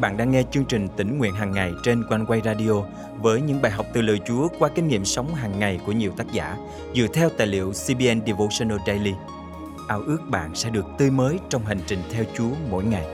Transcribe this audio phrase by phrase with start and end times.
[0.00, 2.72] bạn đang nghe chương trình tỉnh nguyện hàng ngày trên quanh quay radio
[3.20, 6.12] với những bài học từ lời Chúa qua kinh nghiệm sống hàng ngày của nhiều
[6.16, 6.56] tác giả
[6.94, 9.12] dựa theo tài liệu CBN Devotional Daily.
[9.88, 13.06] Ao ước bạn sẽ được tươi mới trong hành trình theo Chúa mỗi ngày.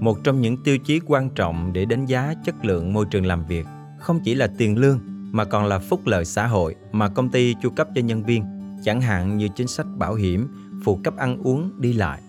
[0.00, 3.46] Một trong những tiêu chí quan trọng để đánh giá chất lượng môi trường làm
[3.46, 3.66] việc
[3.98, 5.00] không chỉ là tiền lương
[5.32, 8.59] mà còn là phúc lợi xã hội mà công ty chu cấp cho nhân viên,
[8.84, 10.48] chẳng hạn như chính sách bảo hiểm,
[10.84, 12.22] phụ cấp ăn uống, đi lại.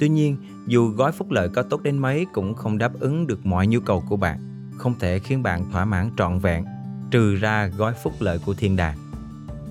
[0.00, 3.46] Tuy nhiên, dù gói phúc lợi có tốt đến mấy cũng không đáp ứng được
[3.46, 4.38] mọi nhu cầu của bạn,
[4.78, 6.64] không thể khiến bạn thỏa mãn trọn vẹn,
[7.10, 8.98] trừ ra gói phúc lợi của thiên đàng.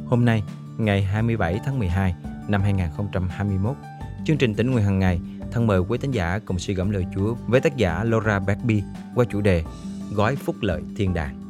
[0.05, 0.44] Hôm nay,
[0.77, 2.16] ngày 27 tháng 12
[2.47, 3.75] năm 2021,
[4.25, 7.05] chương trình tỉnh nguyện hàng ngày thân mời quý thính giả cùng suy gẫm lời
[7.16, 8.83] Chúa với tác giả Laura Bagby
[9.16, 9.63] qua chủ đề
[10.13, 11.41] Gói phúc lợi thiên đàng.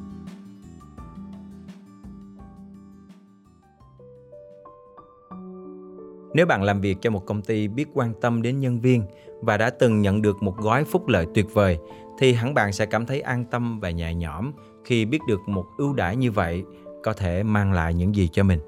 [6.34, 9.04] Nếu bạn làm việc cho một công ty biết quan tâm đến nhân viên
[9.42, 11.78] và đã từng nhận được một gói phúc lợi tuyệt vời,
[12.20, 14.52] thì hẳn bạn sẽ cảm thấy an tâm và nhẹ nhõm
[14.86, 16.64] khi biết được một ưu đãi như vậy
[17.04, 18.60] có thể mang lại những gì cho mình.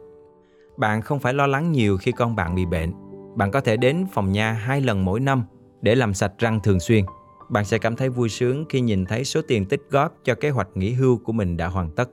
[0.77, 2.93] Bạn không phải lo lắng nhiều khi con bạn bị bệnh.
[3.35, 5.43] Bạn có thể đến phòng nha hai lần mỗi năm
[5.81, 7.05] để làm sạch răng thường xuyên.
[7.49, 10.49] Bạn sẽ cảm thấy vui sướng khi nhìn thấy số tiền tích góp cho kế
[10.49, 12.09] hoạch nghỉ hưu của mình đã hoàn tất.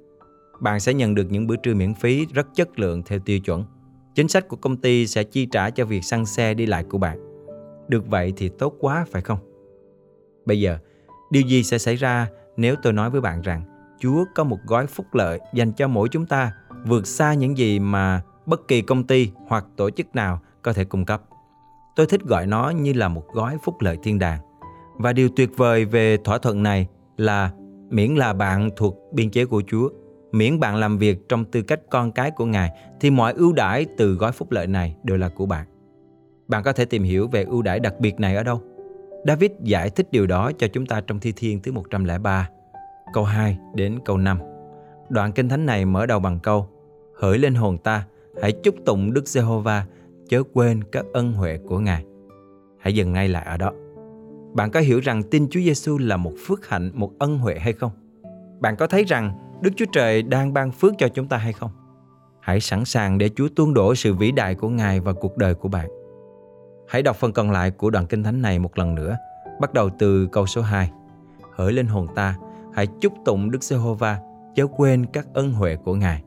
[0.60, 3.64] Bạn sẽ nhận được những bữa trưa miễn phí rất chất lượng theo tiêu chuẩn.
[4.14, 6.98] Chính sách của công ty sẽ chi trả cho việc xăng xe đi lại của
[6.98, 7.19] bạn.
[7.89, 9.39] Được vậy thì tốt quá phải không?
[10.47, 10.78] Bây giờ,
[11.30, 13.62] điều gì sẽ xảy ra nếu tôi nói với bạn rằng
[14.00, 16.52] Chúa có một gói phúc lợi dành cho mỗi chúng ta
[16.86, 20.84] vượt xa những gì mà bất kỳ công ty hoặc tổ chức nào có thể
[20.84, 21.22] cung cấp.
[21.97, 24.41] Tôi thích gọi nó như là một gói phúc lợi thiên đàng.
[24.97, 27.50] Và điều tuyệt vời về thỏa thuận này là
[27.91, 29.89] miễn là bạn thuộc biên chế của Chúa
[30.33, 33.86] Miễn bạn làm việc trong tư cách con cái của Ngài thì mọi ưu đãi
[33.97, 35.67] từ gói phúc lợi này đều là của bạn.
[36.48, 38.62] Bạn có thể tìm hiểu về ưu đãi đặc biệt này ở đâu?
[39.27, 42.48] David giải thích điều đó cho chúng ta trong Thi Thiên thứ 103,
[43.13, 44.39] câu 2 đến câu 5.
[45.08, 46.69] Đoạn kinh thánh này mở đầu bằng câu
[47.20, 48.07] Hỡi lên hồn ta,
[48.42, 49.86] hãy chúc tụng Đức Giê-hô-va,
[50.29, 52.05] chớ quên các ân huệ của Ngài.
[52.79, 53.73] Hãy dừng ngay lại ở đó.
[54.55, 57.73] Bạn có hiểu rằng tin Chúa Giêsu là một phước hạnh, một ân huệ hay
[57.73, 57.92] không?
[58.61, 61.70] Bạn có thấy rằng Đức Chúa Trời đang ban phước cho chúng ta hay không?
[62.40, 65.54] Hãy sẵn sàng để Chúa tuôn đổ sự vĩ đại của Ngài vào cuộc đời
[65.54, 65.88] của bạn.
[66.88, 69.16] Hãy đọc phần còn lại của đoạn kinh thánh này một lần nữa,
[69.60, 70.90] bắt đầu từ câu số 2.
[71.56, 72.36] Hỡi linh hồn ta,
[72.74, 74.18] hãy chúc tụng Đức Giê-hô-va,
[74.54, 76.22] chớ quên các ân huệ của Ngài.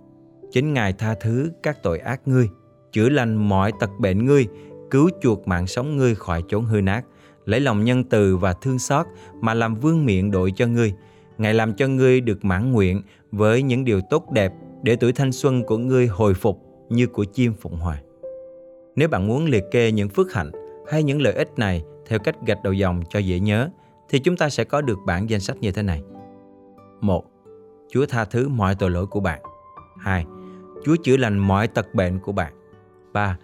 [0.52, 2.50] Chính Ngài tha thứ các tội ác ngươi,
[2.92, 4.48] chữa lành mọi tật bệnh ngươi,
[4.92, 7.06] cứu chuộc mạng sống ngươi khỏi chốn hư nát,
[7.46, 9.06] lấy lòng nhân từ và thương xót
[9.42, 10.94] mà làm vương miệng đội cho ngươi,
[11.38, 13.02] Ngài làm cho ngươi được mãn nguyện
[13.32, 17.24] với những điều tốt đẹp để tuổi thanh xuân của ngươi hồi phục như của
[17.24, 18.04] chim phụng hoàng
[18.96, 20.52] Nếu bạn muốn liệt kê những phước hạnh
[20.88, 23.70] hay những lợi ích này theo cách gạch đầu dòng cho dễ nhớ,
[24.10, 26.04] thì chúng ta sẽ có được bản danh sách như thế này.
[27.02, 27.26] 1.
[27.90, 29.42] Chúa tha thứ mọi tội lỗi của bạn.
[30.00, 30.26] 2.
[30.86, 32.54] Chúa chữa lành mọi tật bệnh của bạn.
[33.14, 33.38] 3.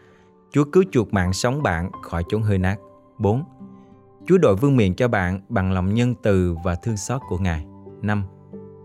[0.52, 2.78] Chúa cứu chuộc mạng sống bạn khỏi chốn hơi nát.
[3.18, 3.44] 4.
[4.26, 7.66] Chúa đội vương miện cho bạn bằng lòng nhân từ và thương xót của Ngài.
[8.02, 8.24] 5.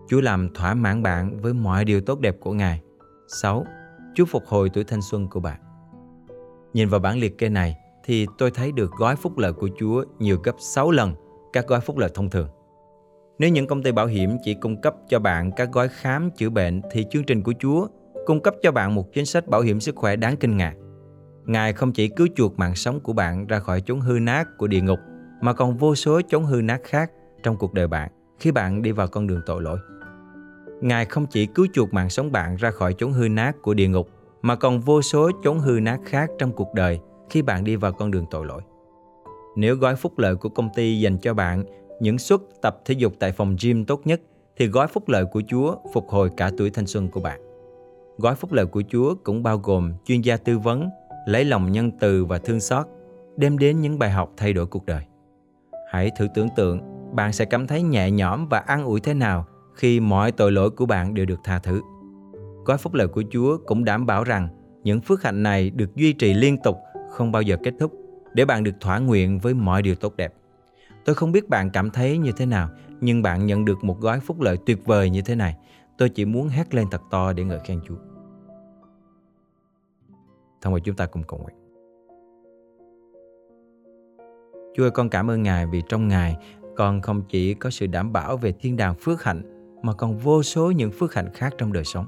[0.07, 2.81] Chúa làm thỏa mãn bạn với mọi điều tốt đẹp của Ngài.
[3.27, 3.65] 6.
[4.15, 5.59] Chúa phục hồi tuổi thanh xuân của bạn.
[6.73, 10.03] Nhìn vào bản liệt kê này thì tôi thấy được gói phúc lợi của Chúa
[10.19, 11.13] nhiều gấp 6 lần
[11.53, 12.49] các gói phúc lợi thông thường.
[13.39, 16.49] Nếu những công ty bảo hiểm chỉ cung cấp cho bạn các gói khám chữa
[16.49, 17.87] bệnh thì chương trình của Chúa
[18.25, 20.73] cung cấp cho bạn một chính sách bảo hiểm sức khỏe đáng kinh ngạc.
[21.45, 24.67] Ngài không chỉ cứu chuộc mạng sống của bạn ra khỏi chốn hư nát của
[24.67, 24.99] địa ngục,
[25.41, 27.11] mà còn vô số chốn hư nát khác
[27.43, 29.77] trong cuộc đời bạn khi bạn đi vào con đường tội lỗi.
[30.81, 33.87] Ngài không chỉ cứu chuộc mạng sống bạn ra khỏi chốn hư nát của địa
[33.87, 34.09] ngục,
[34.41, 37.91] mà còn vô số chốn hư nát khác trong cuộc đời khi bạn đi vào
[37.91, 38.61] con đường tội lỗi.
[39.55, 41.63] Nếu gói phúc lợi của công ty dành cho bạn
[41.99, 44.21] những suất tập thể dục tại phòng gym tốt nhất,
[44.57, 47.41] thì gói phúc lợi của Chúa phục hồi cả tuổi thanh xuân của bạn.
[48.17, 50.89] Gói phúc lợi của Chúa cũng bao gồm chuyên gia tư vấn,
[51.27, 52.85] lấy lòng nhân từ và thương xót,
[53.37, 55.03] đem đến những bài học thay đổi cuộc đời.
[55.91, 59.45] Hãy thử tưởng tượng bạn sẽ cảm thấy nhẹ nhõm và an ủi thế nào
[59.73, 61.81] khi mọi tội lỗi của bạn đều được tha thứ.
[62.65, 64.47] Gói phúc lợi của Chúa cũng đảm bảo rằng
[64.83, 66.77] những phước hạnh này được duy trì liên tục,
[67.09, 67.93] không bao giờ kết thúc,
[68.33, 70.33] để bạn được thỏa nguyện với mọi điều tốt đẹp.
[71.05, 72.69] Tôi không biết bạn cảm thấy như thế nào,
[73.01, 75.57] nhưng bạn nhận được một gói phúc lợi tuyệt vời như thế này.
[75.97, 77.95] Tôi chỉ muốn hét lên thật to để ngợi khen Chúa.
[80.61, 81.55] Thông qua chúng ta cùng cầu nguyện.
[84.75, 86.37] Chúa ơi, con cảm ơn Ngài vì trong Ngài
[86.75, 89.41] con không chỉ có sự đảm bảo về thiên đàng phước hạnh
[89.83, 92.05] mà còn vô số những phước hạnh khác trong đời sống.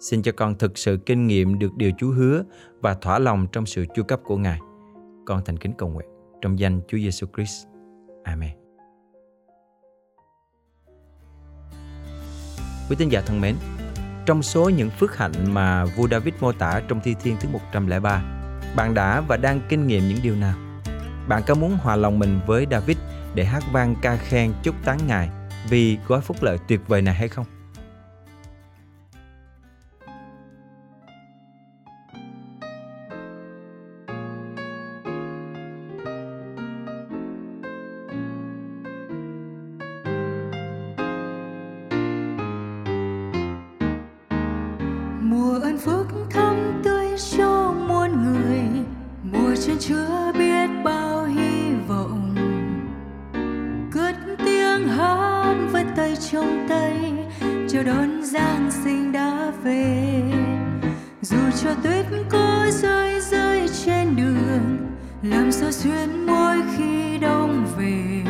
[0.00, 2.42] Xin cho con thực sự kinh nghiệm được điều Chúa hứa
[2.80, 4.60] và thỏa lòng trong sự chu cấp của Ngài.
[5.26, 6.08] Con thành kính cầu nguyện
[6.40, 7.66] trong danh Chúa Giêsu Christ.
[8.24, 8.50] Amen.
[12.90, 13.54] Quý tín giả thân mến,
[14.26, 18.22] trong số những phước hạnh mà vua David mô tả trong Thi Thiên thứ 103,
[18.76, 20.54] bạn đã và đang kinh nghiệm những điều nào?
[21.28, 22.96] Bạn có muốn hòa lòng mình với David
[23.34, 25.28] để hát vang ca khen chúc tán Ngài
[25.68, 27.46] vì gói phúc lợi tuyệt vời này hay không?
[45.20, 47.06] mùa ơn phước thắm tươi
[47.36, 48.62] cho muôn người,
[49.22, 50.32] mùa chân chứa
[57.84, 60.22] chiều đón giáng sinh đã về.
[61.20, 64.78] Dù cho tuyết có rơi rơi trên đường,
[65.22, 68.22] làm sao xuyên mỗi khi đông về.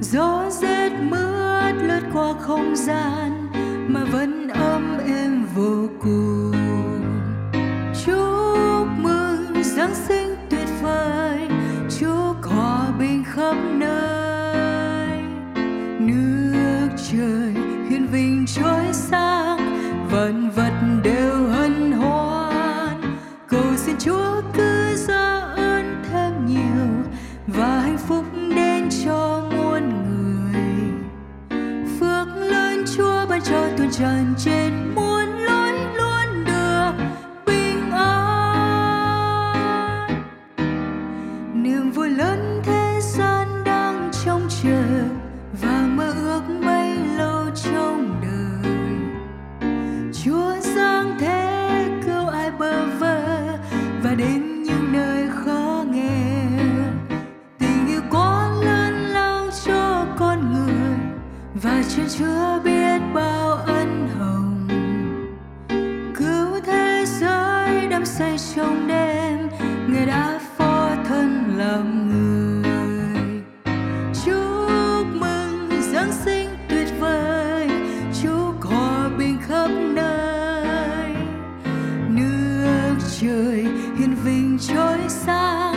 [0.00, 3.48] Gió rét mưa lướt qua không gian,
[3.88, 7.02] mà vẫn ấm êm vô cùng.
[8.06, 11.48] Chúc mừng giáng sinh tuyệt vời,
[12.00, 13.81] chúc hòa bình khắp nơi.
[18.46, 19.31] Hiền vinh
[61.62, 64.68] và chân chưa biết bao ân hồng.
[66.16, 69.48] Cứu thế giới đắm say trong đêm,
[69.88, 73.42] người đã phó thân làm người.
[74.24, 77.70] Chúc mừng giáng sinh tuyệt vời
[78.22, 81.14] chúc hòa bình khắp nơi.
[82.08, 83.66] Nước trời
[83.98, 85.71] hiền vinh chói sáng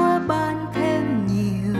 [0.00, 1.74] chúa ban thêm nhiều.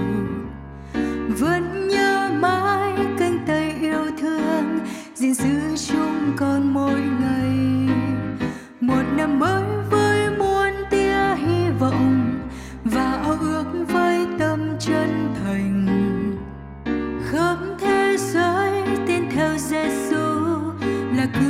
[1.39, 4.81] Vẫn nhớ mãi cánh tay yêu thương,
[5.15, 7.57] gìn giữ chung con mỗi ngày.
[8.81, 12.39] Một năm mới với muôn tia hy vọng
[12.85, 15.87] và ao ước với tâm chân thành.
[17.31, 20.17] Khắp thế giới tin theo Giêsu
[21.17, 21.50] là cứu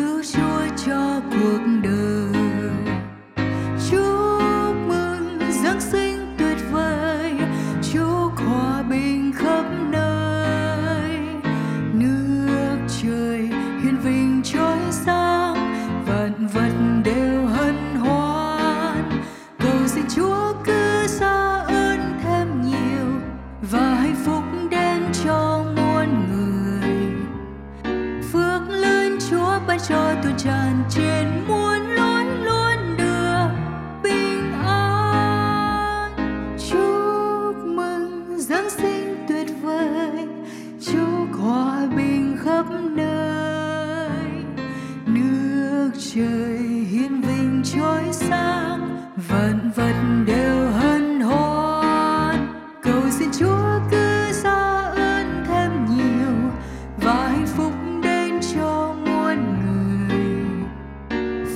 [46.15, 46.59] trời
[46.91, 48.97] hiền vinh trói sáng,
[49.29, 52.53] vạn vật đều hân hoan.
[52.83, 56.51] Cầu xin chúa cứ ra ơn thêm nhiều,
[56.97, 60.19] và hạnh phúc đến cho muôn người.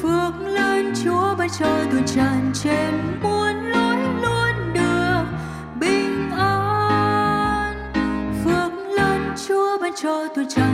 [0.02, 5.24] Phước lớn chúa ban cho tuôn tràn trên muôn lối luôn được
[5.80, 7.92] bình an.
[8.44, 10.73] Phước lớn chúa ban cho tuôn tràn